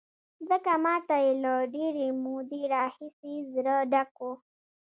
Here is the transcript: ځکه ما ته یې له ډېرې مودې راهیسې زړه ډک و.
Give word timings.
ځکه 0.49 0.71
ما 0.83 0.95
ته 1.07 1.15
یې 1.23 1.31
له 1.43 1.53
ډېرې 1.75 2.07
مودې 2.23 2.61
راهیسې 2.73 3.33
زړه 3.53 3.75
ډک 3.91 4.11
و. 4.27 4.27